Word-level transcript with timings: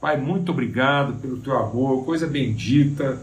Pai, 0.00 0.16
muito 0.16 0.50
obrigado 0.50 1.20
pelo 1.20 1.36
teu 1.36 1.54
amor, 1.58 2.06
coisa 2.06 2.26
bendita, 2.26 3.20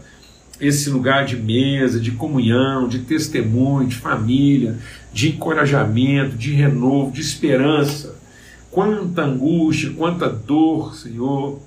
esse 0.60 0.88
lugar 0.88 1.24
de 1.26 1.36
mesa, 1.36 1.98
de 1.98 2.12
comunhão, 2.12 2.86
de 2.86 3.00
testemunho, 3.00 3.88
de 3.88 3.96
família, 3.96 4.78
de 5.12 5.30
encorajamento, 5.30 6.36
de 6.36 6.52
renovo, 6.52 7.10
de 7.10 7.20
esperança. 7.20 8.14
Quanta 8.70 9.22
angústia, 9.22 9.92
quanta 9.96 10.28
dor, 10.28 10.94
Senhor, 10.94 11.60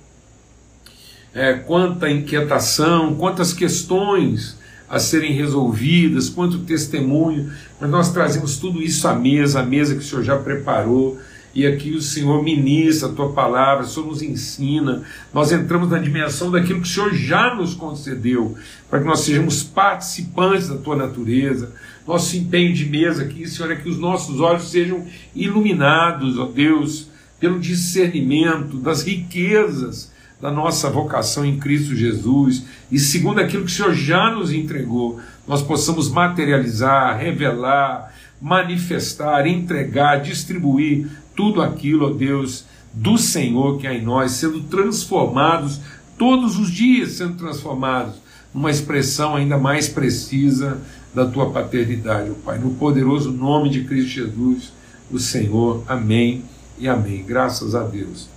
é, 1.33 1.55
quanta 1.55 2.09
inquietação, 2.09 3.13
quantas 3.15 3.51
questões 3.51 4.57
a 4.89 4.97
serem 4.97 5.33
resolvidas, 5.33 6.29
quanto 6.29 6.59
testemunho, 6.59 7.51
mas 7.81 7.89
nós 7.89 8.13
trazemos 8.13 8.55
tudo 8.55 8.81
isso 8.81 9.05
à 9.09 9.13
mesa, 9.13 9.59
a 9.59 9.65
mesa 9.65 9.93
que 9.93 9.99
o 9.99 10.03
Senhor 10.03 10.23
já 10.23 10.37
preparou, 10.37 11.19
e 11.53 11.67
aqui 11.67 11.91
o 11.91 12.01
Senhor 12.01 12.41
ministra 12.43 13.09
a 13.09 13.11
tua 13.11 13.33
palavra, 13.33 13.83
o 13.83 13.87
Senhor 13.87 14.05
nos 14.05 14.21
ensina, 14.21 15.03
nós 15.33 15.51
entramos 15.51 15.89
na 15.89 15.99
dimensão 15.99 16.49
daquilo 16.49 16.81
que 16.81 16.87
o 16.87 16.91
Senhor 16.91 17.13
já 17.13 17.53
nos 17.53 17.73
concedeu, 17.73 18.55
para 18.89 18.99
que 18.99 19.05
nós 19.05 19.19
sejamos 19.21 19.61
participantes 19.63 20.69
da 20.69 20.77
tua 20.77 20.95
natureza. 20.95 21.73
Nosso 22.07 22.37
empenho 22.37 22.73
de 22.73 22.85
mesa 22.85 23.23
aqui, 23.23 23.47
Senhor, 23.47 23.71
é 23.71 23.75
que 23.75 23.89
os 23.89 23.97
nossos 23.97 24.39
olhos 24.39 24.71
sejam 24.71 25.05
iluminados, 25.35 26.39
ó 26.39 26.45
Deus, 26.45 27.09
pelo 27.39 27.59
discernimento 27.59 28.77
das 28.77 29.03
riquezas 29.03 30.11
da 30.39 30.51
nossa 30.51 30.89
vocação 30.89 31.45
em 31.45 31.59
Cristo 31.59 31.95
Jesus 31.95 32.65
e 32.91 32.97
segundo 32.97 33.39
aquilo 33.39 33.63
que 33.63 33.71
o 33.71 33.73
Senhor 33.73 33.93
já 33.93 34.31
nos 34.31 34.51
entregou, 34.51 35.19
nós 35.47 35.61
possamos 35.61 36.09
materializar, 36.09 37.17
revelar, 37.17 38.11
manifestar, 38.41 39.45
entregar, 39.45 40.21
distribuir 40.21 41.07
tudo 41.35 41.61
aquilo, 41.61 42.07
ó 42.07 42.09
Deus, 42.13 42.65
do 42.93 43.17
Senhor 43.17 43.77
que 43.77 43.87
há 43.87 43.93
em 43.93 44.03
nós, 44.03 44.31
sendo 44.31 44.61
transformados 44.61 45.79
todos 46.17 46.57
os 46.57 46.69
dias, 46.69 47.13
sendo 47.13 47.35
transformados 47.35 48.15
numa 48.53 48.69
expressão 48.69 49.35
ainda 49.35 49.57
mais 49.57 49.87
precisa 49.87 50.81
da 51.13 51.25
tua 51.25 51.51
paternidade, 51.51 52.29
ó 52.31 52.33
Pai, 52.45 52.57
no 52.57 52.71
poderoso 52.75 53.31
nome 53.31 53.69
de 53.69 53.83
Cristo 53.83 54.09
Jesus, 54.09 54.73
o 55.09 55.19
Senhor. 55.19 55.83
Amém 55.87 56.43
e 56.77 56.87
amém. 56.87 57.23
Graças 57.23 57.75
a 57.75 57.83
Deus. 57.83 58.29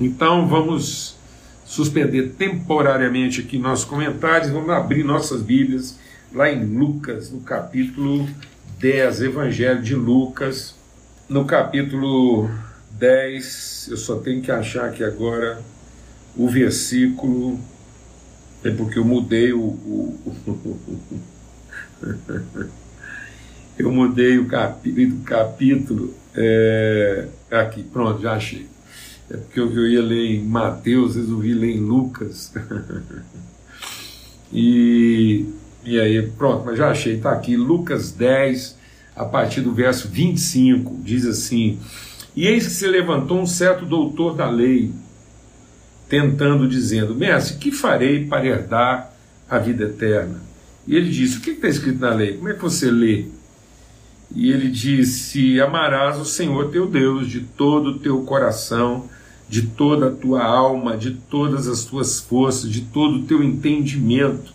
Então 0.00 0.46
vamos 0.46 1.16
suspender 1.64 2.34
temporariamente 2.36 3.40
aqui 3.40 3.58
nossos 3.58 3.84
comentários, 3.84 4.50
vamos 4.50 4.70
abrir 4.70 5.04
nossas 5.04 5.42
Bíblias 5.42 5.98
lá 6.34 6.50
em 6.50 6.64
Lucas, 6.64 7.30
no 7.30 7.40
capítulo 7.40 8.28
10, 8.78 9.22
Evangelho 9.22 9.82
de 9.82 9.94
Lucas, 9.94 10.74
no 11.32 11.46
capítulo 11.46 12.50
10, 12.90 13.88
eu 13.90 13.96
só 13.96 14.16
tenho 14.16 14.42
que 14.42 14.50
achar 14.50 14.84
aqui 14.90 15.02
agora 15.02 15.58
o 16.36 16.46
versículo, 16.46 17.58
é 18.62 18.70
porque 18.70 18.98
eu 18.98 19.04
mudei 19.04 19.52
o. 19.52 19.60
o 19.60 20.18
eu 23.78 23.90
mudei 23.90 24.38
o 24.38 24.46
capítulo, 24.46 25.22
capítulo 25.24 26.14
é, 26.34 27.28
aqui, 27.50 27.82
pronto, 27.82 28.20
já 28.20 28.34
achei. 28.34 28.68
É 29.30 29.36
porque 29.38 29.58
eu 29.58 29.88
ia 29.88 30.02
ler 30.02 30.32
em 30.32 30.44
Mateus, 30.44 31.16
resolvi 31.16 31.54
ler 31.54 31.76
em 31.76 31.80
Lucas. 31.80 32.52
e, 34.52 35.46
e 35.82 35.98
aí, 35.98 36.30
pronto, 36.32 36.66
mas 36.66 36.76
já 36.76 36.90
achei, 36.90 37.16
está 37.16 37.32
aqui, 37.32 37.56
Lucas 37.56 38.12
10, 38.12 38.81
a 39.14 39.24
partir 39.24 39.60
do 39.60 39.72
verso 39.72 40.08
25, 40.08 41.00
diz 41.02 41.26
assim: 41.26 41.78
E 42.34 42.46
eis 42.46 42.66
que 42.66 42.72
se 42.72 42.86
levantou 42.86 43.40
um 43.40 43.46
certo 43.46 43.84
doutor 43.84 44.34
da 44.34 44.48
lei, 44.48 44.92
tentando, 46.08 46.68
dizendo: 46.68 47.14
Mestre, 47.14 47.58
que 47.58 47.70
farei 47.70 48.26
para 48.26 48.46
herdar 48.46 49.12
a 49.48 49.58
vida 49.58 49.84
eterna? 49.84 50.40
E 50.86 50.96
ele 50.96 51.10
disse: 51.10 51.38
O 51.38 51.40
que 51.40 51.50
está 51.50 51.68
escrito 51.68 52.00
na 52.00 52.14
lei? 52.14 52.36
Como 52.36 52.48
é 52.48 52.54
que 52.54 52.62
você 52.62 52.90
lê? 52.90 53.26
E 54.34 54.50
ele 54.50 54.68
disse: 54.68 55.60
Amarás 55.60 56.18
o 56.18 56.24
Senhor 56.24 56.70
teu 56.70 56.86
Deus 56.86 57.28
de 57.28 57.40
todo 57.40 57.90
o 57.90 57.98
teu 57.98 58.22
coração 58.22 59.08
de 59.52 59.66
toda 59.66 60.08
a 60.08 60.10
tua 60.10 60.42
alma, 60.42 60.96
de 60.96 61.10
todas 61.10 61.68
as 61.68 61.84
tuas 61.84 62.18
forças, 62.18 62.70
de 62.70 62.80
todo 62.80 63.16
o 63.16 63.22
teu 63.24 63.42
entendimento, 63.42 64.50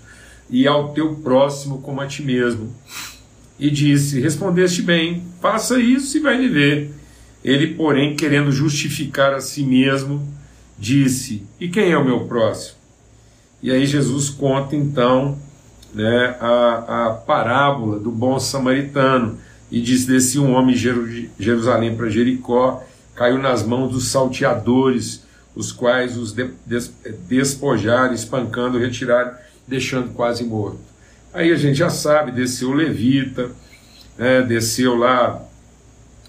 e 0.50 0.66
ao 0.66 0.92
teu 0.92 1.14
próximo 1.18 1.80
como 1.82 2.02
a 2.02 2.08
ti 2.08 2.24
mesmo. 2.24 2.74
E 3.60 3.70
disse: 3.70 4.20
Respondeste 4.20 4.82
bem, 4.82 5.24
faça 5.42 5.80
isso 5.80 6.18
e 6.18 6.20
vai 6.20 6.38
viver. 6.38 6.94
Ele, 7.44 7.74
porém, 7.76 8.16
querendo 8.16 8.52
justificar 8.52 9.34
a 9.34 9.42
si 9.42 9.64
mesmo, 9.64 10.28
disse: 10.78 11.44
E 11.60 11.68
quem 11.68 11.92
é 11.92 11.98
o 11.98 12.06
meu 12.06 12.22
próximo? 12.22 12.78
E 13.62 13.72
aí 13.72 13.86
Jesus 13.86 14.30
conta 14.30 14.76
então 14.76 15.38
né, 15.94 16.36
a, 16.40 17.08
a 17.08 17.10
parábola 17.14 18.00
do 18.00 18.12
bom 18.12 18.40
samaritano 18.40 19.38
e 19.72 19.82
diz: 19.82 20.06
Descia 20.06 20.42
um 20.42 20.54
homem 20.54 20.76
de 20.76 21.30
Jerusalém 21.40 21.96
para 21.96 22.10
Jericó 22.10 22.84
caiu 23.18 23.40
nas 23.40 23.64
mãos 23.64 23.92
dos 23.92 24.10
salteadores, 24.10 25.24
os 25.56 25.72
quais 25.72 26.16
os 26.16 26.32
de, 26.32 26.52
des, 26.66 26.94
despojaram, 27.28 28.14
espancando, 28.14 28.78
retiraram, 28.78 29.34
deixando 29.68 30.14
quase 30.14 30.44
morto. 30.44 30.78
Aí 31.34 31.52
a 31.52 31.56
gente 31.56 31.78
já 31.78 31.90
sabe, 31.90 32.32
desceu 32.32 32.70
o 32.70 32.74
levita, 32.74 33.52
né, 34.18 34.42
desceu 34.42 34.96
lá 34.96 35.44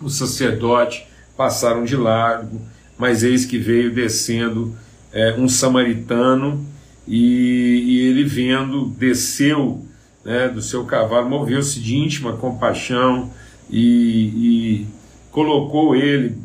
o 0.00 0.08
sacerdote, 0.08 1.06
passaram 1.36 1.84
de 1.84 1.96
largo, 1.96 2.60
mas 2.96 3.22
eis 3.22 3.44
que 3.44 3.58
veio 3.58 3.92
descendo 3.94 4.76
é, 5.12 5.34
um 5.38 5.48
samaritano 5.48 6.66
e, 7.06 7.84
e, 7.86 8.00
ele 8.08 8.24
vendo, 8.24 8.86
desceu 8.86 9.86
né, 10.24 10.48
do 10.48 10.60
seu 10.60 10.84
cavalo, 10.84 11.28
moveu-se 11.28 11.80
de 11.80 11.96
íntima 11.96 12.34
compaixão 12.34 13.32
e, 13.70 14.82
e 14.82 14.86
colocou 15.30 15.96
ele 15.96 16.36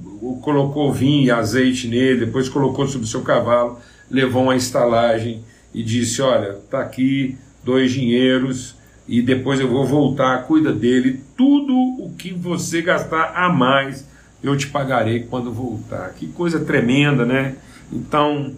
colocou 0.42 0.94
vinho 0.94 1.26
e 1.26 1.32
azeite 1.32 1.88
nele, 1.88 2.26
depois 2.26 2.48
colocou 2.48 2.88
sobre 2.88 3.06
o 3.06 3.10
seu 3.10 3.22
cavalo, 3.22 3.80
levou 4.10 4.44
uma 4.44 4.56
estalagem 4.56 5.44
e 5.74 5.84
disse: 5.84 6.22
Olha, 6.22 6.60
está 6.64 6.80
aqui 6.80 7.38
dois 7.64 7.92
dinheiros 7.92 8.76
e 9.08 9.22
depois 9.22 9.60
eu 9.60 9.68
vou 9.68 9.86
voltar, 9.86 10.44
cuida 10.44 10.72
dele. 10.72 11.22
Tudo 11.36 11.74
o 11.74 12.14
que 12.18 12.34
você 12.34 12.82
gastar 12.82 13.34
a 13.36 13.50
mais, 13.50 14.08
eu 14.42 14.56
te 14.58 14.68
pagarei 14.68 15.22
quando 15.22 15.52
voltar. 15.52 16.14
Que 16.14 16.28
coisa 16.28 16.60
tremenda, 16.60 17.26
né? 17.26 17.56
Então, 17.92 18.54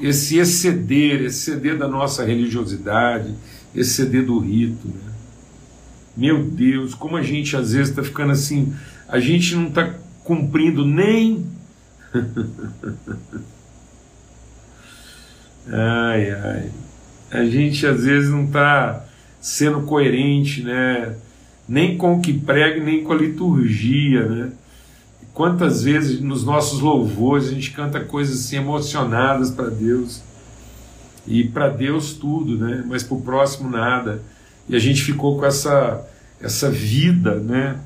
esse 0.00 0.38
exceder, 0.38 1.22
exceder 1.22 1.76
da 1.76 1.86
nossa 1.88 2.24
religiosidade, 2.24 3.34
exceder 3.74 4.24
do 4.24 4.38
rito, 4.38 4.88
né? 4.88 5.12
Meu 6.16 6.42
Deus, 6.42 6.94
como 6.94 7.16
a 7.16 7.22
gente 7.22 7.54
às 7.56 7.74
vezes 7.74 7.90
está 7.90 8.02
ficando 8.02 8.32
assim, 8.32 8.74
a 9.06 9.20
gente 9.20 9.54
não 9.54 9.68
está 9.68 9.94
cumprindo 10.24 10.84
nem. 10.86 11.44
ai, 15.68 16.30
ai. 16.30 16.70
A 17.30 17.44
gente 17.44 17.86
às 17.86 18.04
vezes 18.04 18.30
não 18.30 18.44
está 18.44 19.04
sendo 19.40 19.82
coerente, 19.82 20.62
né? 20.62 21.14
Nem 21.68 21.96
com 21.96 22.14
o 22.14 22.20
que 22.20 22.32
prega, 22.32 22.82
nem 22.82 23.02
com 23.02 23.12
a 23.12 23.16
liturgia, 23.16 24.24
né? 24.24 24.52
Quantas 25.34 25.82
vezes 25.82 26.20
nos 26.20 26.44
nossos 26.44 26.80
louvores 26.80 27.48
a 27.48 27.52
gente 27.52 27.72
canta 27.72 28.00
coisas 28.00 28.40
assim 28.40 28.56
emocionadas 28.56 29.50
para 29.50 29.68
Deus 29.68 30.22
e 31.26 31.44
para 31.44 31.68
Deus 31.68 32.14
tudo, 32.14 32.56
né? 32.56 32.84
Mas 32.86 33.02
para 33.02 33.16
o 33.16 33.22
próximo 33.22 33.68
nada. 33.68 34.22
E 34.68 34.74
a 34.74 34.78
gente 34.78 35.02
ficou 35.02 35.38
com 35.38 35.44
essa 35.44 36.06
essa 36.40 36.70
vida, 36.70 37.36
né? 37.36 37.76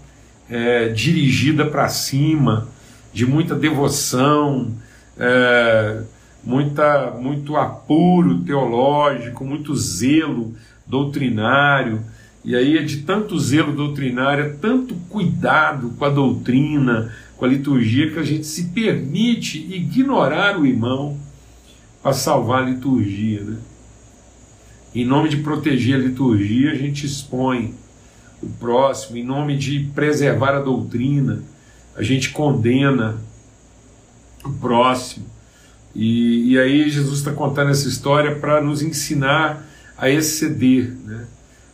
é, 0.51 0.89
dirigida 0.89 1.65
para 1.65 1.89
cima, 1.89 2.69
de 3.13 3.25
muita 3.25 3.55
devoção, 3.55 4.73
é, 5.17 6.01
muita, 6.45 7.13
muito 7.13 7.57
apuro 7.57 8.39
teológico, 8.39 9.45
muito 9.45 9.75
zelo 9.77 10.55
doutrinário. 10.87 12.01
E 12.45 12.57
aí 12.57 12.79
é 12.79 12.83
de 12.83 12.99
tanto 12.99 13.39
zelo 13.39 13.73
doutrinário, 13.73 14.45
é 14.45 14.49
tanto 14.49 14.95
cuidado 15.09 15.91
com 15.91 16.05
a 16.05 16.09
doutrina, 16.09 17.13
com 17.37 17.45
a 17.45 17.49
liturgia, 17.49 18.11
que 18.11 18.19
a 18.19 18.25
gente 18.25 18.47
se 18.47 18.65
permite 18.69 19.59
ignorar 19.59 20.59
o 20.59 20.67
irmão 20.67 21.19
para 22.03 22.13
salvar 22.13 22.63
a 22.63 22.71
liturgia. 22.71 23.43
Né? 23.43 23.57
Em 24.95 25.05
nome 25.05 25.29
de 25.29 25.37
proteger 25.39 25.97
a 25.97 25.99
liturgia, 25.99 26.73
a 26.73 26.75
gente 26.75 27.05
expõe 27.05 27.75
o 28.43 28.49
próximo, 28.49 29.19
em 29.19 29.25
nome 29.25 29.57
de 29.57 29.81
preservar 29.95 30.57
a 30.57 30.61
doutrina, 30.61 31.43
a 31.95 32.03
gente 32.03 32.31
condena 32.31 33.19
o 34.43 34.51
próximo. 34.51 35.27
E, 35.95 36.53
e 36.53 36.59
aí 36.59 36.89
Jesus 36.89 37.19
está 37.19 37.33
contando 37.33 37.71
essa 37.71 37.89
história 37.89 38.37
para 38.37 38.61
nos 38.61 38.83
ensinar 38.83 39.67
a 39.97 40.09
exceder, 40.09 40.93
né? 41.05 41.27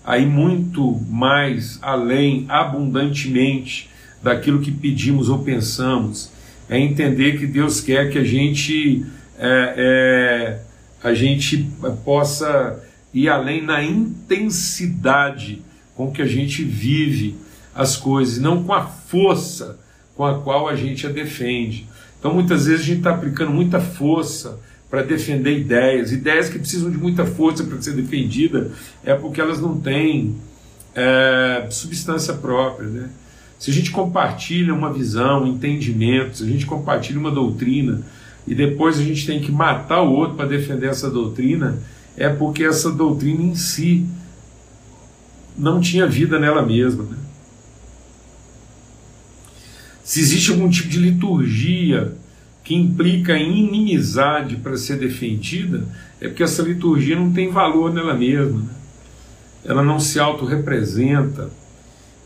a 0.04 0.18
ir 0.18 0.26
muito 0.26 1.00
mais 1.08 1.78
além, 1.82 2.46
abundantemente, 2.48 3.90
daquilo 4.22 4.60
que 4.60 4.70
pedimos 4.70 5.28
ou 5.28 5.40
pensamos. 5.40 6.30
É 6.68 6.78
entender 6.78 7.38
que 7.38 7.46
Deus 7.46 7.80
quer 7.80 8.10
que 8.10 8.18
a 8.18 8.24
gente 8.24 9.04
é, 9.38 9.74
é, 9.76 10.60
a 11.02 11.14
gente 11.14 11.68
possa 12.04 12.82
ir 13.12 13.28
além 13.28 13.62
na 13.62 13.82
intensidade 13.82 15.62
com 15.94 16.10
que 16.10 16.22
a 16.22 16.26
gente 16.26 16.62
vive 16.64 17.36
as 17.74 17.96
coisas, 17.96 18.38
não 18.38 18.62
com 18.64 18.72
a 18.72 18.86
força 18.86 19.78
com 20.16 20.24
a 20.24 20.40
qual 20.40 20.66
a 20.66 20.74
gente 20.74 21.06
a 21.06 21.10
defende. 21.10 21.86
Então, 22.18 22.32
muitas 22.32 22.66
vezes, 22.66 22.82
a 22.82 22.84
gente 22.84 22.98
está 22.98 23.10
aplicando 23.10 23.50
muita 23.50 23.80
força 23.80 24.58
para 24.90 25.02
defender 25.02 25.58
ideias, 25.58 26.12
ideias 26.12 26.48
que 26.48 26.58
precisam 26.58 26.90
de 26.90 26.96
muita 26.96 27.26
força 27.26 27.64
para 27.64 27.80
ser 27.82 27.94
defendida, 27.94 28.70
é 29.04 29.14
porque 29.14 29.40
elas 29.40 29.60
não 29.60 29.78
têm 29.78 30.36
é, 30.94 31.66
substância 31.70 32.34
própria. 32.34 32.88
Né? 32.88 33.10
Se 33.58 33.70
a 33.70 33.74
gente 33.74 33.90
compartilha 33.90 34.72
uma 34.72 34.92
visão, 34.92 35.44
um 35.44 35.46
entendimento, 35.48 36.38
se 36.38 36.44
a 36.44 36.46
gente 36.46 36.66
compartilha 36.66 37.18
uma 37.18 37.30
doutrina 37.30 38.02
e 38.46 38.54
depois 38.54 38.98
a 38.98 39.02
gente 39.02 39.26
tem 39.26 39.40
que 39.40 39.50
matar 39.50 40.02
o 40.02 40.12
outro 40.12 40.36
para 40.36 40.46
defender 40.46 40.86
essa 40.86 41.10
doutrina, 41.10 41.78
é 42.16 42.28
porque 42.28 42.64
essa 42.64 42.90
doutrina 42.90 43.42
em 43.42 43.54
si 43.54 44.06
não 45.58 45.80
tinha 45.80 46.06
vida 46.06 46.38
nela 46.38 46.62
mesma. 46.62 47.04
Né? 47.04 47.16
Se 50.06 50.20
existe 50.20 50.52
algum 50.52 50.70
tipo 50.70 50.88
de 50.88 51.00
liturgia 51.00 52.12
que 52.62 52.76
implica 52.76 53.36
inimizade 53.36 54.54
para 54.54 54.76
ser 54.76 55.00
defendida, 55.00 55.84
é 56.20 56.28
porque 56.28 56.44
essa 56.44 56.62
liturgia 56.62 57.18
não 57.18 57.32
tem 57.32 57.50
valor 57.50 57.92
nela 57.92 58.14
mesma. 58.14 58.60
Né? 58.60 58.70
Ela 59.64 59.82
não 59.82 59.98
se 59.98 60.20
autorrepresenta, 60.20 61.50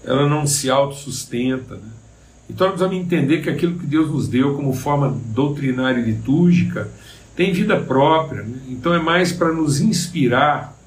ela 0.04 0.28
não 0.28 0.46
se 0.46 0.68
autossustenta. 0.68 1.76
Né? 1.76 1.88
Então 2.50 2.66
nós 2.66 2.76
precisamos 2.76 3.02
entender 3.02 3.40
que 3.40 3.48
aquilo 3.48 3.78
que 3.78 3.86
Deus 3.86 4.10
nos 4.10 4.28
deu 4.28 4.54
como 4.54 4.74
forma 4.74 5.18
doutrinária 5.28 6.00
e 6.00 6.04
litúrgica 6.04 6.86
tem 7.34 7.54
vida 7.54 7.80
própria. 7.80 8.42
Né? 8.42 8.58
Então 8.68 8.92
é 8.92 9.00
mais 9.00 9.32
para 9.32 9.54
nos 9.54 9.80
inspirar 9.80 10.78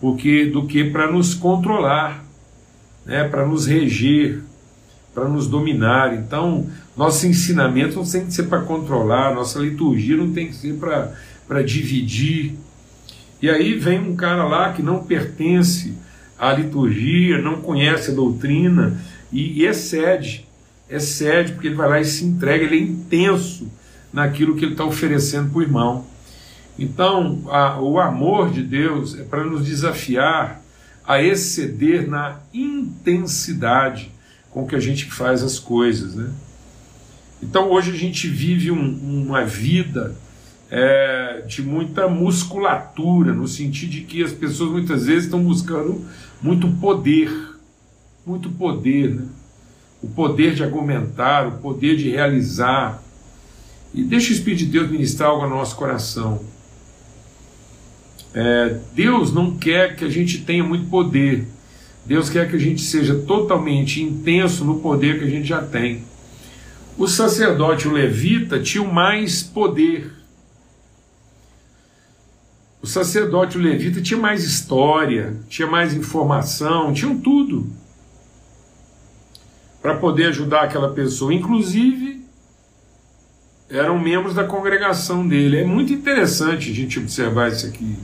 porque 0.00 0.46
do 0.46 0.64
que 0.64 0.82
para 0.84 1.12
nos 1.12 1.34
controlar, 1.34 2.24
né? 3.04 3.24
para 3.24 3.44
nos 3.44 3.66
reger, 3.66 4.47
para 5.14 5.28
nos 5.28 5.46
dominar. 5.46 6.14
Então, 6.14 6.66
nosso 6.96 7.26
ensinamento 7.26 7.96
não 7.96 8.04
tem 8.04 8.26
que 8.26 8.32
ser 8.32 8.44
para 8.44 8.60
controlar, 8.60 9.34
nossa 9.34 9.58
liturgia 9.58 10.16
não 10.16 10.32
tem 10.32 10.48
que 10.48 10.54
ser 10.54 10.74
para 10.74 11.62
dividir. 11.62 12.54
E 13.40 13.48
aí 13.48 13.74
vem 13.74 14.00
um 14.00 14.16
cara 14.16 14.44
lá 14.44 14.72
que 14.72 14.82
não 14.82 15.04
pertence 15.04 15.94
à 16.38 16.52
liturgia, 16.52 17.40
não 17.40 17.60
conhece 17.60 18.10
a 18.10 18.14
doutrina 18.14 19.00
e, 19.32 19.62
e 19.62 19.66
excede, 19.66 20.46
excede, 20.90 21.52
porque 21.52 21.68
ele 21.68 21.76
vai 21.76 21.88
lá 21.88 22.00
e 22.00 22.04
se 22.04 22.24
entrega, 22.24 22.64
ele 22.64 22.76
é 22.76 22.80
intenso 22.80 23.70
naquilo 24.12 24.56
que 24.56 24.64
ele 24.64 24.72
está 24.72 24.84
oferecendo 24.84 25.50
para 25.50 25.58
o 25.58 25.62
irmão. 25.62 26.06
Então, 26.78 27.42
a, 27.48 27.80
o 27.80 27.98
amor 27.98 28.50
de 28.50 28.62
Deus 28.62 29.18
é 29.18 29.22
para 29.22 29.44
nos 29.44 29.64
desafiar 29.64 30.62
a 31.04 31.22
exceder 31.22 32.08
na 32.08 32.38
intensidade 32.52 34.12
com 34.58 34.66
que 34.66 34.74
a 34.74 34.80
gente 34.80 35.04
faz 35.04 35.44
as 35.44 35.56
coisas. 35.56 36.16
Né? 36.16 36.30
Então, 37.40 37.70
hoje 37.70 37.92
a 37.92 37.94
gente 37.94 38.26
vive 38.26 38.72
um, 38.72 39.26
uma 39.26 39.44
vida 39.44 40.16
é, 40.68 41.44
de 41.46 41.62
muita 41.62 42.08
musculatura, 42.08 43.32
no 43.32 43.46
sentido 43.46 43.90
de 43.90 44.00
que 44.00 44.20
as 44.24 44.32
pessoas 44.32 44.72
muitas 44.72 45.06
vezes 45.06 45.24
estão 45.26 45.40
buscando 45.44 46.04
muito 46.42 46.66
poder, 46.80 47.30
muito 48.26 48.50
poder, 48.50 49.14
né? 49.14 49.26
o 50.02 50.08
poder 50.08 50.56
de 50.56 50.64
argumentar, 50.64 51.46
o 51.46 51.52
poder 51.58 51.96
de 51.96 52.10
realizar. 52.10 53.00
E 53.94 54.02
deixa 54.02 54.30
o 54.30 54.32
Espírito 54.32 54.64
de 54.64 54.72
Deus 54.72 54.90
ministrar 54.90 55.30
algo 55.30 55.44
ao 55.44 55.50
nosso 55.50 55.76
coração. 55.76 56.40
É, 58.34 58.76
Deus 58.92 59.32
não 59.32 59.56
quer 59.56 59.94
que 59.94 60.04
a 60.04 60.10
gente 60.10 60.38
tenha 60.38 60.64
muito 60.64 60.90
poder. 60.90 61.46
Deus 62.04 62.30
quer 62.30 62.48
que 62.48 62.56
a 62.56 62.58
gente 62.58 62.82
seja 62.82 63.14
totalmente 63.14 64.02
intenso 64.02 64.64
no 64.64 64.80
poder 64.80 65.18
que 65.18 65.24
a 65.24 65.30
gente 65.30 65.46
já 65.46 65.62
tem. 65.62 66.04
O 66.96 67.06
sacerdote, 67.06 67.86
o 67.86 67.92
levita, 67.92 68.58
tinha 68.58 68.82
mais 68.82 69.42
poder. 69.42 70.12
O 72.80 72.86
sacerdote, 72.86 73.58
o 73.58 73.60
levita, 73.60 74.00
tinha 74.00 74.18
mais 74.18 74.42
história, 74.42 75.36
tinha 75.48 75.68
mais 75.68 75.94
informação, 75.94 76.92
tinham 76.92 77.18
tudo 77.18 77.66
para 79.82 79.94
poder 79.96 80.26
ajudar 80.26 80.62
aquela 80.62 80.92
pessoa. 80.92 81.32
Inclusive, 81.32 82.24
eram 83.68 83.98
membros 83.98 84.34
da 84.34 84.44
congregação 84.44 85.26
dele. 85.26 85.58
É 85.58 85.64
muito 85.64 85.92
interessante 85.92 86.70
a 86.70 86.74
gente 86.74 86.98
observar 86.98 87.52
isso 87.52 87.66
aqui 87.66 87.96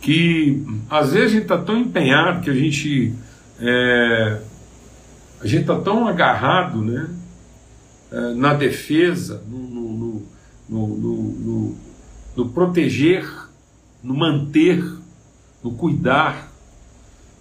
que 0.00 0.64
às 0.88 1.12
vezes 1.12 1.28
a 1.28 1.34
gente 1.34 1.42
está 1.42 1.58
tão 1.58 1.78
empenhado 1.78 2.42
que 2.42 2.50
a 2.50 2.54
gente 2.54 3.14
é, 3.60 4.40
a 5.40 5.46
gente 5.46 5.62
está 5.62 5.78
tão 5.78 6.06
agarrado 6.06 6.82
né, 6.82 7.08
é, 8.10 8.34
na 8.34 8.54
defesa, 8.54 9.42
no, 9.48 9.58
no, 9.58 10.22
no, 10.68 11.76
no, 12.36 12.48
proteger, 12.48 13.26
no 14.02 14.14
manter, 14.14 14.82
no 15.62 15.72
cuidar, 15.72 16.50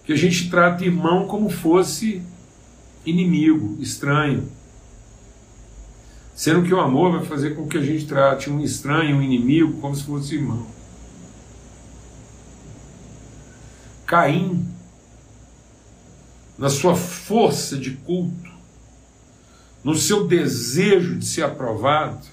que 0.05 0.13
a 0.13 0.15
gente 0.15 0.49
trata 0.49 0.85
irmão 0.85 1.27
como 1.27 1.49
fosse 1.49 2.21
inimigo, 3.05 3.77
estranho. 3.81 4.47
Sendo 6.33 6.63
que 6.63 6.73
o 6.73 6.79
amor 6.79 7.11
vai 7.11 7.25
fazer 7.25 7.55
com 7.55 7.67
que 7.67 7.77
a 7.77 7.83
gente 7.83 8.05
trate 8.05 8.49
um 8.49 8.61
estranho, 8.61 9.17
um 9.17 9.21
inimigo, 9.21 9.79
como 9.81 9.95
se 9.95 10.03
fosse 10.03 10.35
irmão. 10.35 10.78
Caim, 14.09 14.65
na 16.57 16.67
sua 16.67 16.95
força 16.95 17.77
de 17.77 17.91
culto, 17.91 18.49
no 19.83 19.93
seu 19.93 20.25
desejo 20.25 21.15
de 21.15 21.27
ser 21.27 21.43
aprovado, 21.43 22.25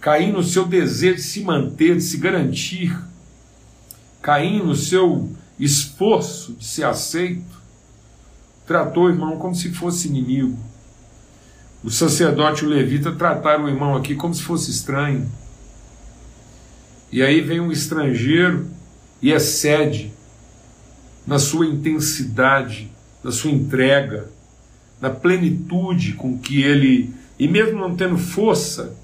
Caim 0.00 0.32
no 0.32 0.42
seu 0.42 0.66
desejo 0.66 1.18
de 1.18 1.22
se 1.22 1.44
manter, 1.44 1.94
de 1.94 2.02
se 2.02 2.16
garantir, 2.16 2.98
Caim 4.20 4.60
no 4.60 4.74
seu 4.74 5.30
esforço 5.56 6.54
de 6.54 6.64
ser 6.64 6.82
aceito, 6.82 7.60
tratou 8.66 9.04
o 9.04 9.08
irmão 9.08 9.38
como 9.38 9.54
se 9.54 9.70
fosse 9.70 10.08
inimigo. 10.08 10.58
O 11.84 11.92
sacerdote 11.92 12.64
e 12.64 12.66
o 12.66 12.70
levita 12.70 13.12
trataram 13.12 13.66
o 13.66 13.68
irmão 13.68 13.94
aqui 13.94 14.16
como 14.16 14.34
se 14.34 14.42
fosse 14.42 14.72
estranho. 14.72 15.30
E 17.12 17.22
aí 17.22 17.40
vem 17.40 17.60
um 17.60 17.70
estrangeiro 17.70 18.68
e 19.22 19.30
excede 19.30 20.18
na 21.30 21.38
sua 21.38 21.64
intensidade, 21.64 22.90
na 23.22 23.30
sua 23.30 23.52
entrega, 23.52 24.28
na 25.00 25.10
plenitude 25.10 26.14
com 26.14 26.36
que 26.36 26.60
ele, 26.60 27.14
e 27.38 27.46
mesmo 27.46 27.78
não 27.78 27.94
tendo 27.94 28.18
força, 28.18 28.96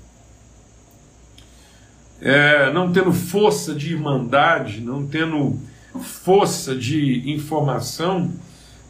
é, 2.20 2.72
não 2.72 2.92
tendo 2.92 3.12
força 3.12 3.72
de 3.72 3.92
irmandade, 3.92 4.80
não 4.80 5.06
tendo 5.06 5.56
força 6.02 6.74
de 6.74 7.30
informação, 7.30 8.32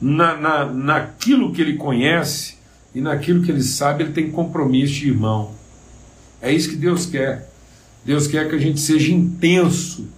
na, 0.00 0.35
na, 0.35 0.64
naquilo 0.64 1.52
que 1.52 1.61
ele 1.61 1.75
conhece 1.75 2.57
e 2.95 3.02
naquilo 3.02 3.43
que 3.43 3.50
ele 3.50 3.62
sabe, 3.62 4.02
ele 4.02 4.14
tem 4.14 4.31
compromisso 4.31 4.95
de 4.95 5.09
irmão. 5.09 5.52
É 6.40 6.50
isso 6.50 6.71
que 6.71 6.76
Deus 6.76 7.05
quer. 7.05 7.50
Deus 8.02 8.26
quer 8.26 8.49
que 8.49 8.55
a 8.55 8.59
gente 8.59 8.81
seja 8.81 9.12
intenso 9.12 10.09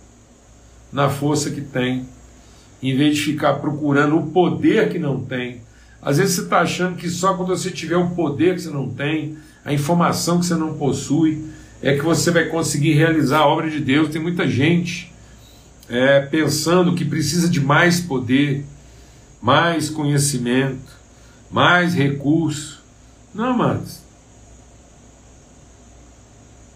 na 0.93 1.11
força 1.11 1.51
que 1.51 1.63
tem 1.63 2.07
em 2.83 2.97
vez 2.97 3.17
de 3.17 3.23
ficar 3.23 3.55
procurando 3.55 4.17
o 4.17 4.27
poder 4.31 4.89
que 4.89 4.99
não 4.99 5.21
tem. 5.21 5.63
Às 6.01 6.19
vezes 6.19 6.37
você 6.37 6.43
está 6.43 6.61
achando 6.61 6.97
que 6.97 7.09
só 7.09 7.35
quando 7.35 7.49
você 7.49 7.71
tiver 7.71 7.97
o 7.97 8.11
poder 8.11 8.55
que 8.55 8.63
você 8.63 8.71
não 8.71 8.89
tem, 8.89 9.37
a 9.65 9.73
informação 9.73 10.39
que 10.39 10.47
você 10.47 10.55
não 10.55 10.75
possui, 10.75 11.45
é 11.83 11.95
que 11.97 12.03
você 12.03 12.31
vai 12.31 12.47
conseguir 12.47 12.93
realizar 12.93 13.41
a 13.41 13.47
obra 13.47 13.69
de 13.69 13.81
Deus. 13.81 14.11
Tem 14.11 14.23
muita 14.23 14.49
gente 14.49 15.13
é, 15.89 16.21
pensando 16.21 16.95
que 16.95 17.05
precisa 17.05 17.49
de 17.49 17.61
mais 17.61 18.01
poder, 18.01 18.65
mais 19.43 19.91
conhecimento, 19.91 20.97
mais 21.51 21.95
recurso. 21.95 22.83
Não, 23.35 23.57
mas 23.57 24.03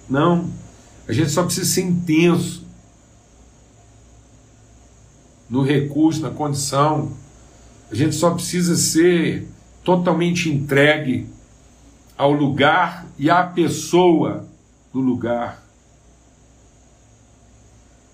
não. 0.09 0.51
A 1.09 1.13
gente 1.13 1.31
só 1.31 1.43
precisa 1.45 1.67
ser 1.67 1.83
intenso 1.83 2.62
no 5.53 5.63
recurso, 5.63 6.23
na 6.23 6.31
condição. 6.31 7.13
A 7.91 7.95
gente 7.95 8.17
só 8.17 8.31
precisa 8.31 8.75
ser 8.75 9.47
totalmente 9.85 10.49
entregue 10.49 11.29
ao 12.17 12.33
lugar 12.33 13.05
e 13.19 13.29
à 13.29 13.43
pessoa 13.43 14.47
do 14.95 14.99
lugar. 14.99 15.63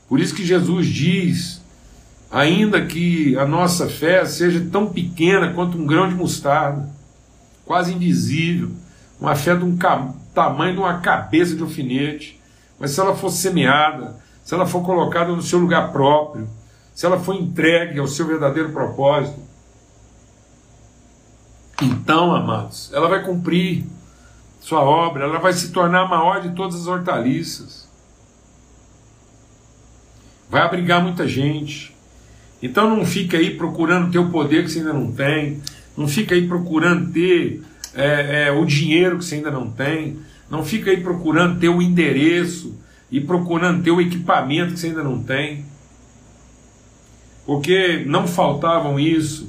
Por 0.08 0.18
isso 0.18 0.34
que 0.34 0.44
Jesus 0.44 0.88
diz, 0.88 1.62
ainda 2.28 2.84
que 2.84 3.36
a 3.38 3.46
nossa 3.46 3.88
fé 3.88 4.24
seja 4.24 4.66
tão 4.72 4.88
pequena 4.88 5.52
quanto 5.52 5.78
um 5.78 5.86
grão 5.86 6.08
de 6.08 6.16
mostarda, 6.16 6.88
quase 7.64 7.94
invisível, 7.94 8.72
uma 9.20 9.36
fé 9.36 9.54
de 9.54 9.64
um 9.64 9.78
tamanho 10.34 10.74
de 10.74 10.80
uma 10.80 10.98
cabeça 10.98 11.54
de 11.54 11.62
alfinete, 11.62 12.40
mas 12.80 12.90
se 12.90 12.98
ela 12.98 13.14
for 13.14 13.30
semeada, 13.30 14.16
se 14.42 14.54
ela 14.54 14.66
for 14.66 14.82
colocada 14.82 15.30
no 15.30 15.42
seu 15.42 15.60
lugar 15.60 15.92
próprio, 15.92 16.48
se 16.98 17.06
ela 17.06 17.20
for 17.20 17.36
entregue 17.36 18.00
ao 18.00 18.08
seu 18.08 18.26
verdadeiro 18.26 18.72
propósito, 18.72 19.38
então, 21.80 22.34
amados, 22.34 22.90
ela 22.92 23.06
vai 23.06 23.22
cumprir 23.22 23.84
sua 24.60 24.80
obra, 24.80 25.22
ela 25.22 25.38
vai 25.38 25.52
se 25.52 25.70
tornar 25.70 26.00
a 26.00 26.08
maior 26.08 26.42
de 26.42 26.56
todas 26.56 26.74
as 26.74 26.88
hortaliças. 26.88 27.88
Vai 30.50 30.62
abrigar 30.62 31.00
muita 31.00 31.28
gente. 31.28 31.94
Então 32.60 32.90
não 32.90 33.06
fica 33.06 33.36
aí 33.36 33.56
procurando 33.56 34.10
ter 34.10 34.18
o 34.18 34.30
poder 34.30 34.64
que 34.64 34.70
você 34.72 34.80
ainda 34.80 34.92
não 34.92 35.12
tem, 35.12 35.62
não 35.96 36.08
fica 36.08 36.34
aí 36.34 36.48
procurando 36.48 37.12
ter 37.12 37.62
é, 37.94 38.46
é, 38.46 38.50
o 38.50 38.64
dinheiro 38.64 39.18
que 39.18 39.24
você 39.24 39.36
ainda 39.36 39.52
não 39.52 39.70
tem, 39.70 40.18
não 40.50 40.64
fica 40.64 40.90
aí 40.90 41.00
procurando 41.00 41.60
ter 41.60 41.68
o 41.68 41.80
endereço 41.80 42.76
e 43.08 43.20
procurando 43.20 43.84
ter 43.84 43.92
o 43.92 44.00
equipamento 44.00 44.72
que 44.72 44.80
você 44.80 44.88
ainda 44.88 45.04
não 45.04 45.22
tem. 45.22 45.64
Porque 47.48 48.04
não 48.06 48.28
faltavam 48.28 49.00
isso 49.00 49.48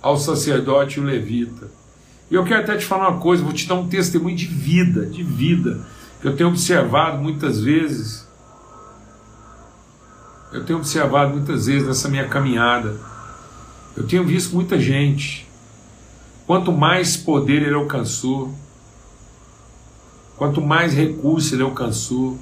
ao 0.00 0.16
sacerdote 0.16 0.96
e 0.96 1.02
o 1.02 1.04
levita. 1.04 1.70
E 2.30 2.34
eu 2.36 2.42
quero 2.42 2.62
até 2.62 2.74
te 2.74 2.86
falar 2.86 3.10
uma 3.10 3.20
coisa, 3.20 3.44
vou 3.44 3.52
te 3.52 3.68
dar 3.68 3.74
um 3.74 3.86
testemunho 3.86 4.34
de 4.34 4.46
vida, 4.46 5.04
de 5.04 5.22
vida, 5.22 5.86
que 6.22 6.26
eu 6.26 6.34
tenho 6.34 6.48
observado 6.48 7.18
muitas 7.18 7.60
vezes. 7.60 8.26
Eu 10.50 10.64
tenho 10.64 10.78
observado 10.78 11.34
muitas 11.34 11.66
vezes 11.66 11.86
nessa 11.86 12.08
minha 12.08 12.26
caminhada. 12.26 12.98
Eu 13.94 14.06
tenho 14.06 14.24
visto 14.24 14.54
muita 14.54 14.80
gente. 14.80 15.46
Quanto 16.46 16.72
mais 16.72 17.14
poder 17.14 17.60
ele 17.60 17.74
alcançou, 17.74 18.54
quanto 20.34 20.62
mais 20.62 20.94
recurso 20.94 21.54
ele 21.54 21.62
alcançou, 21.62 22.38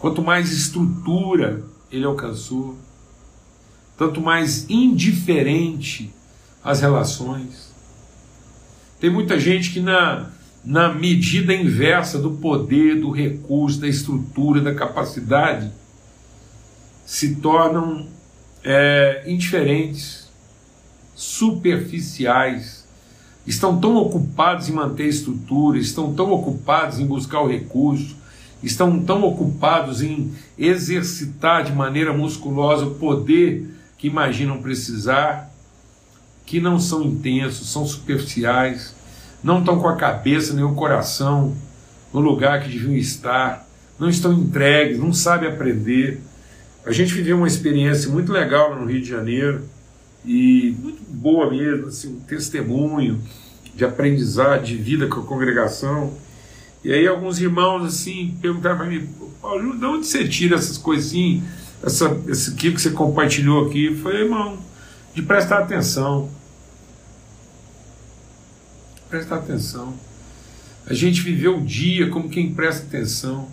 quanto 0.00 0.20
mais 0.20 0.50
estrutura 0.50 1.62
ele 1.92 2.04
alcançou, 2.04 2.76
tanto 3.98 4.20
mais 4.20 4.64
indiferente 4.70 6.14
as 6.62 6.80
relações. 6.80 7.74
Tem 9.00 9.10
muita 9.10 9.38
gente 9.38 9.72
que, 9.72 9.80
na, 9.80 10.30
na 10.64 10.94
medida 10.94 11.52
inversa 11.52 12.18
do 12.18 12.30
poder, 12.30 13.00
do 13.00 13.10
recurso, 13.10 13.80
da 13.80 13.88
estrutura, 13.88 14.60
da 14.60 14.72
capacidade, 14.72 15.70
se 17.04 17.36
tornam 17.36 18.06
é, 18.62 19.24
indiferentes, 19.26 20.28
superficiais, 21.16 22.86
estão 23.44 23.80
tão 23.80 23.96
ocupados 23.96 24.68
em 24.68 24.72
manter 24.72 25.04
a 25.04 25.08
estrutura, 25.08 25.76
estão 25.76 26.14
tão 26.14 26.30
ocupados 26.30 27.00
em 27.00 27.06
buscar 27.06 27.40
o 27.40 27.48
recurso, 27.48 28.16
estão 28.62 29.00
tão 29.00 29.24
ocupados 29.24 30.02
em 30.02 30.32
exercitar 30.56 31.64
de 31.64 31.72
maneira 31.72 32.12
musculosa 32.12 32.86
o 32.86 32.94
poder 32.94 33.77
que 33.98 34.06
imaginam 34.06 34.62
precisar, 34.62 35.52
que 36.46 36.60
não 36.60 36.78
são 36.78 37.02
intensos, 37.02 37.70
são 37.70 37.84
superficiais, 37.84 38.94
não 39.42 39.58
estão 39.58 39.78
com 39.78 39.88
a 39.88 39.96
cabeça 39.96 40.54
nem 40.54 40.64
o 40.64 40.74
coração 40.74 41.54
no 42.12 42.20
lugar 42.20 42.62
que 42.62 42.70
deviam 42.70 42.94
estar, 42.94 43.68
não 43.98 44.08
estão 44.08 44.32
entregues, 44.32 44.98
não 44.98 45.12
sabem 45.12 45.48
aprender. 45.48 46.20
A 46.86 46.92
gente 46.92 47.12
viveu 47.12 47.36
uma 47.36 47.46
experiência 47.46 48.08
muito 48.08 48.32
legal 48.32 48.74
no 48.74 48.86
Rio 48.86 49.02
de 49.02 49.08
Janeiro 49.08 49.64
e 50.24 50.74
muito 50.80 51.02
boa 51.10 51.50
mesmo, 51.50 51.88
assim, 51.88 52.08
um 52.16 52.20
testemunho 52.20 53.20
de 53.74 53.84
aprendizado, 53.84 54.64
de 54.64 54.76
vida 54.76 55.06
com 55.06 55.20
a 55.20 55.24
congregação. 55.24 56.14
E 56.82 56.92
aí 56.92 57.06
alguns 57.06 57.40
irmãos 57.40 57.84
assim 57.84 58.36
perguntaram 58.40 58.76
para 58.76 58.86
mim, 58.86 59.08
Paulo, 59.42 59.76
de 59.76 59.84
onde 59.84 60.06
você 60.06 60.26
tira 60.26 60.56
essas 60.56 60.78
coisinhas, 60.78 61.42
essa, 61.82 62.20
esse 62.26 62.54
que 62.54 62.70
você 62.70 62.90
compartilhou 62.90 63.66
aqui? 63.66 63.94
Falei, 63.96 64.22
irmão, 64.22 64.58
de 65.14 65.22
prestar 65.22 65.60
atenção. 65.60 66.28
Prestar 69.08 69.36
atenção. 69.36 69.94
A 70.86 70.94
gente 70.94 71.20
viveu 71.20 71.58
o 71.58 71.64
dia 71.64 72.08
como 72.08 72.28
quem 72.28 72.52
presta 72.52 72.86
atenção, 72.86 73.48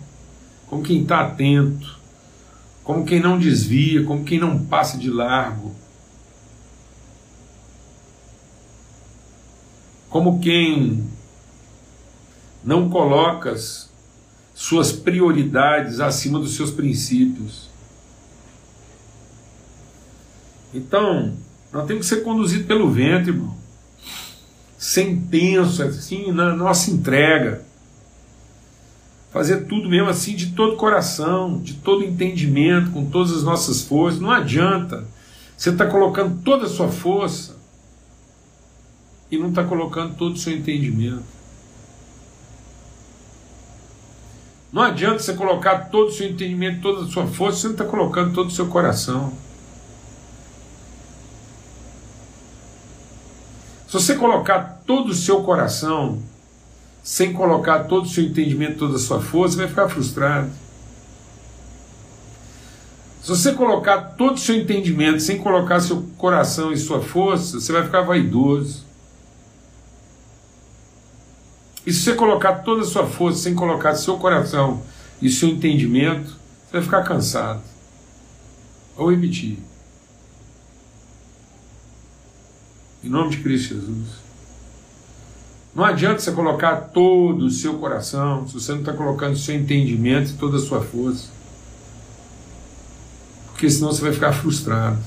como 0.66 0.82
quem 0.82 1.02
está 1.02 1.20
atento, 1.20 1.98
como 2.82 3.04
quem 3.04 3.20
não 3.20 3.38
desvia, 3.38 4.04
como 4.04 4.24
quem 4.24 4.38
não 4.38 4.64
passa 4.64 4.96
de 4.96 5.10
largo. 5.10 5.74
Como 10.08 10.40
quem 10.40 11.04
não 12.64 12.88
coloca 12.88 13.54
suas 14.54 14.90
prioridades 14.90 16.00
acima 16.00 16.38
dos 16.38 16.54
seus 16.54 16.70
princípios. 16.70 17.68
Então, 20.74 21.34
nós 21.72 21.86
temos 21.86 22.08
que 22.08 22.14
ser 22.14 22.22
conduzidos 22.22 22.66
pelo 22.66 22.90
vento, 22.90 23.30
irmão. 23.30 23.56
Sem 24.78 25.18
penso, 25.18 25.82
assim, 25.82 26.32
na 26.32 26.54
nossa 26.54 26.90
entrega. 26.90 27.64
Fazer 29.32 29.64
tudo 29.66 29.88
mesmo 29.88 30.08
assim 30.08 30.34
de 30.34 30.52
todo 30.52 30.76
coração, 30.76 31.58
de 31.58 31.74
todo 31.74 32.04
entendimento, 32.04 32.90
com 32.90 33.04
todas 33.04 33.32
as 33.32 33.42
nossas 33.42 33.82
forças. 33.82 34.20
Não 34.20 34.30
adianta. 34.30 35.06
Você 35.56 35.70
está 35.70 35.86
colocando 35.86 36.42
toda 36.42 36.66
a 36.66 36.68
sua 36.68 36.88
força 36.88 37.56
e 39.30 39.38
não 39.38 39.48
está 39.48 39.64
colocando 39.64 40.14
todo 40.14 40.34
o 40.34 40.38
seu 40.38 40.52
entendimento. 40.52 41.36
Não 44.72 44.82
adianta 44.82 45.20
você 45.20 45.32
colocar 45.32 45.90
todo 45.90 46.08
o 46.08 46.12
seu 46.12 46.28
entendimento, 46.28 46.82
toda 46.82 47.06
a 47.06 47.08
sua 47.10 47.26
força, 47.26 47.60
você 47.60 47.66
não 47.68 47.74
está 47.74 47.84
colocando 47.84 48.34
todo 48.34 48.48
o 48.48 48.52
seu 48.52 48.66
coração. 48.66 49.32
Você 53.98 54.14
colocar 54.14 54.82
todo 54.86 55.10
o 55.10 55.14
seu 55.14 55.42
coração, 55.42 56.22
sem 57.02 57.32
colocar 57.32 57.84
todo 57.84 58.04
o 58.04 58.08
seu 58.08 58.24
entendimento, 58.24 58.78
toda 58.78 58.96
a 58.96 58.98
sua 58.98 59.20
força, 59.20 59.56
vai 59.56 59.68
ficar 59.68 59.88
frustrado. 59.88 60.50
Se 63.22 63.28
você 63.28 63.52
colocar 63.52 63.98
todo 64.16 64.36
o 64.36 64.38
seu 64.38 64.54
entendimento 64.54 65.20
sem 65.20 65.38
colocar 65.38 65.80
seu 65.80 66.04
coração 66.16 66.72
e 66.72 66.76
sua 66.76 67.00
força, 67.00 67.58
você 67.58 67.72
vai 67.72 67.84
ficar 67.84 68.02
vaidoso. 68.02 68.84
E 71.86 71.92
se 71.92 72.00
você 72.00 72.14
colocar 72.14 72.56
toda 72.64 72.82
a 72.82 72.86
sua 72.86 73.06
força 73.06 73.40
sem 73.40 73.54
colocar 73.54 73.94
seu 73.94 74.18
coração 74.18 74.82
e 75.22 75.30
seu 75.30 75.48
entendimento, 75.48 76.36
você 76.66 76.72
vai 76.72 76.82
ficar 76.82 77.02
cansado. 77.02 77.62
Ou 78.96 79.10
repetir. 79.10 79.58
Em 83.04 83.08
nome 83.08 83.30
de 83.30 83.38
Cristo 83.38 83.74
Jesus. 83.74 84.26
Não 85.74 85.84
adianta 85.84 86.20
você 86.20 86.32
colocar 86.32 86.76
todo 86.76 87.44
o 87.44 87.50
seu 87.50 87.74
coração, 87.74 88.48
se 88.48 88.54
você 88.54 88.72
não 88.72 88.80
está 88.80 88.92
colocando 88.92 89.34
o 89.34 89.38
seu 89.38 89.54
entendimento 89.54 90.30
e 90.30 90.34
toda 90.34 90.56
a 90.56 90.60
sua 90.60 90.80
força. 90.80 91.28
Porque 93.48 93.68
senão 93.68 93.92
você 93.92 94.02
vai 94.02 94.12
ficar 94.12 94.32
frustrado. 94.32 94.98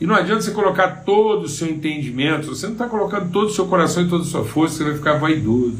E 0.00 0.06
não 0.06 0.14
adianta 0.14 0.42
você 0.42 0.50
colocar 0.50 1.04
todo 1.04 1.44
o 1.44 1.48
seu 1.48 1.68
entendimento, 1.68 2.48
você 2.48 2.66
não 2.66 2.74
está 2.74 2.86
colocando 2.86 3.30
todo 3.30 3.46
o 3.46 3.52
seu 3.52 3.66
coração 3.66 4.02
e 4.02 4.08
toda 4.08 4.24
a 4.24 4.26
sua 4.26 4.44
força, 4.44 4.76
você 4.76 4.84
vai 4.84 4.94
ficar 4.94 5.14
vaidoso. 5.14 5.78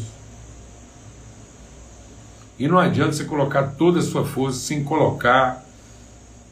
E 2.58 2.66
não 2.66 2.78
adianta 2.78 3.12
você 3.12 3.24
colocar 3.24 3.62
toda 3.62 3.98
a 3.98 4.02
sua 4.02 4.24
força 4.24 4.58
sem 4.58 4.82
colocar 4.82 5.65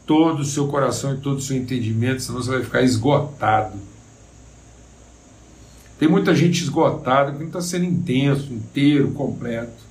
todo 0.07 0.41
o 0.41 0.45
seu 0.45 0.69
coração 0.69 1.15
e 1.15 1.19
todo 1.19 1.39
o 1.39 1.43
seu 1.43 1.57
entendimento, 1.57 2.23
senão 2.23 2.43
você 2.43 2.51
vai 2.51 2.63
ficar 2.63 2.83
esgotado. 2.83 3.79
Tem 5.99 6.09
muita 6.09 6.35
gente 6.35 6.63
esgotada 6.63 7.31
porque 7.31 7.45
não 7.45 7.49
está 7.49 7.61
sendo 7.61 7.85
intenso, 7.85 8.53
inteiro, 8.53 9.13
completo. 9.13 9.85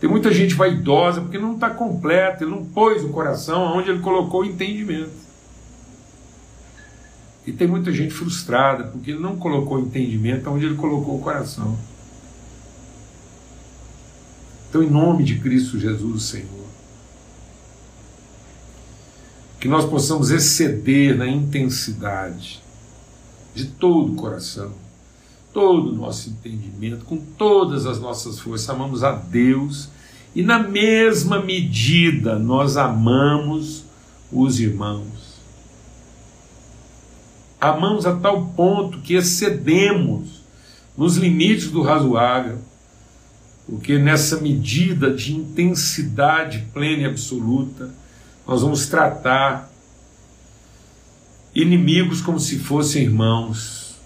Tem 0.00 0.08
muita 0.08 0.32
gente 0.32 0.54
vaidosa 0.54 1.20
porque 1.20 1.38
não 1.38 1.54
está 1.54 1.70
completo, 1.70 2.44
ele 2.44 2.50
não 2.50 2.64
pôs 2.64 3.02
o 3.04 3.08
coração 3.08 3.76
onde 3.76 3.90
ele 3.90 4.00
colocou 4.00 4.42
o 4.42 4.44
entendimento. 4.44 5.22
E 7.46 7.52
tem 7.52 7.66
muita 7.66 7.90
gente 7.90 8.14
frustrada 8.14 8.84
porque 8.84 9.10
ele 9.12 9.20
não 9.20 9.36
colocou 9.36 9.78
o 9.78 9.80
entendimento 9.80 10.48
onde 10.48 10.66
ele 10.66 10.76
colocou 10.76 11.16
o 11.16 11.20
coração. 11.20 11.76
Então, 14.68 14.82
em 14.82 14.90
nome 14.90 15.24
de 15.24 15.38
Cristo 15.38 15.78
Jesus, 15.78 16.24
Senhor 16.24 16.62
que 19.62 19.68
nós 19.68 19.84
possamos 19.84 20.32
exceder 20.32 21.16
na 21.16 21.28
intensidade 21.28 22.60
de 23.54 23.66
todo 23.66 24.12
o 24.12 24.16
coração, 24.16 24.72
todo 25.52 25.90
o 25.90 25.94
nosso 25.94 26.30
entendimento, 26.30 27.04
com 27.04 27.16
todas 27.16 27.86
as 27.86 28.00
nossas 28.00 28.40
forças, 28.40 28.68
amamos 28.68 29.04
a 29.04 29.12
Deus 29.12 29.88
e 30.34 30.42
na 30.42 30.58
mesma 30.58 31.40
medida 31.40 32.36
nós 32.40 32.76
amamos 32.76 33.84
os 34.32 34.58
irmãos. 34.58 35.38
Amamos 37.60 38.04
a 38.04 38.16
tal 38.16 38.46
ponto 38.56 38.98
que 38.98 39.14
excedemos 39.14 40.42
nos 40.98 41.16
limites 41.16 41.70
do 41.70 41.82
razoável. 41.82 42.58
porque 43.64 43.96
nessa 43.96 44.40
medida 44.40 45.14
de 45.14 45.32
intensidade 45.32 46.66
plena 46.74 47.02
e 47.02 47.06
absoluta, 47.06 48.01
nós 48.46 48.62
vamos 48.62 48.86
tratar 48.86 49.70
inimigos 51.54 52.20
como 52.20 52.40
se 52.40 52.58
fossem 52.58 53.02
irmãos, 53.02 53.96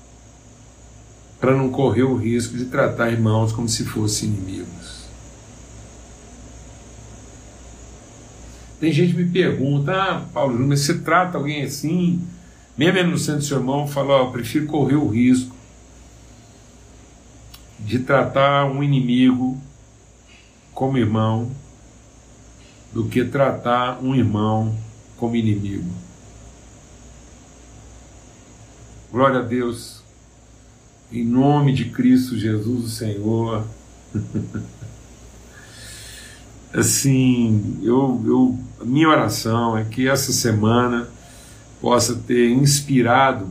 para 1.40 1.54
não 1.54 1.70
correr 1.70 2.02
o 2.02 2.16
risco 2.16 2.56
de 2.56 2.66
tratar 2.66 3.10
irmãos 3.10 3.52
como 3.52 3.68
se 3.68 3.84
fossem 3.84 4.28
inimigos. 4.28 5.06
Tem 8.80 8.92
gente 8.92 9.14
que 9.14 9.22
me 9.22 9.30
pergunta, 9.30 9.92
ah, 9.92 10.20
Paulo, 10.32 10.58
mas 10.66 10.80
você 10.80 10.98
trata 10.98 11.38
alguém 11.38 11.62
assim? 11.62 12.20
Mesmo 12.76 13.10
no 13.10 13.18
centro 13.18 13.40
do 13.40 13.46
seu 13.46 13.58
irmão, 13.58 13.86
fala, 13.86 14.22
oh, 14.22 14.26
eu 14.26 14.32
prefiro 14.32 14.66
correr 14.66 14.96
o 14.96 15.08
risco 15.08 15.54
de 17.78 18.00
tratar 18.00 18.66
um 18.66 18.82
inimigo 18.82 19.58
como 20.74 20.98
irmão 20.98 21.50
do 22.96 23.04
que 23.04 23.22
tratar 23.26 24.02
um 24.02 24.14
irmão 24.14 24.74
como 25.18 25.36
inimigo. 25.36 25.84
Glória 29.12 29.40
a 29.40 29.42
Deus, 29.42 30.02
em 31.12 31.22
nome 31.22 31.74
de 31.74 31.90
Cristo 31.90 32.38
Jesus, 32.38 32.84
o 32.86 32.88
Senhor. 32.88 33.66
assim, 36.72 37.78
eu, 37.82 38.22
eu, 38.24 38.58
a 38.80 38.84
minha 38.86 39.10
oração 39.10 39.76
é 39.76 39.84
que 39.84 40.08
essa 40.08 40.32
semana 40.32 41.06
possa 41.82 42.14
ter 42.14 42.50
inspirado 42.50 43.46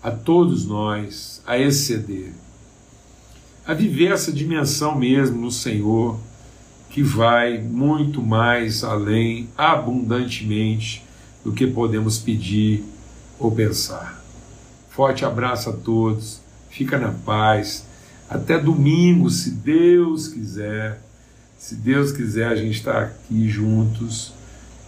a 0.00 0.12
todos 0.12 0.64
nós 0.64 1.42
a 1.44 1.58
exceder, 1.58 2.32
a 3.66 3.74
viver 3.74 4.12
essa 4.12 4.32
dimensão 4.32 4.96
mesmo 4.96 5.40
no 5.40 5.50
Senhor, 5.50 6.20
que 6.90 7.02
vai 7.02 7.58
muito 7.58 8.20
mais 8.20 8.82
além, 8.82 9.48
abundantemente, 9.56 11.04
do 11.44 11.52
que 11.52 11.66
podemos 11.66 12.18
pedir 12.18 12.84
ou 13.38 13.50
pensar. 13.50 14.22
Forte 14.90 15.24
abraço 15.24 15.70
a 15.70 15.72
todos, 15.72 16.40
fica 16.68 16.98
na 16.98 17.12
paz. 17.12 17.86
Até 18.28 18.58
domingo, 18.58 19.30
se 19.30 19.52
Deus 19.52 20.28
quiser. 20.28 21.00
Se 21.56 21.74
Deus 21.76 22.10
quiser, 22.10 22.48
a 22.48 22.56
gente 22.56 22.78
está 22.78 23.00
aqui 23.00 23.48
juntos, 23.48 24.32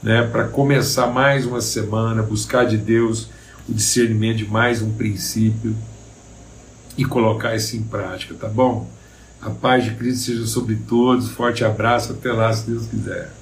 né, 0.03 0.23
para 0.27 0.49
começar 0.49 1.07
mais 1.07 1.47
uma 1.47 1.61
semana, 1.61 2.23
buscar 2.23 2.65
de 2.65 2.77
Deus 2.77 3.29
o 3.69 3.73
discernimento 3.73 4.39
de 4.39 4.47
mais 4.47 4.83
um 4.83 4.91
princípio 4.93 5.77
e 6.97 7.05
colocar 7.05 7.55
isso 7.55 7.77
em 7.77 7.83
prática, 7.83 8.35
tá 8.35 8.49
bom? 8.49 8.89
A 9.43 9.51
paz 9.51 9.85
de 9.85 9.95
Cristo 9.97 10.27
seja 10.27 10.47
sobre 10.47 10.77
todos. 10.77 11.29
Forte 11.29 11.65
abraço. 11.65 12.13
Até 12.13 12.33
lá, 12.33 12.53
se 12.53 12.71
Deus 12.71 12.87
quiser. 12.87 13.42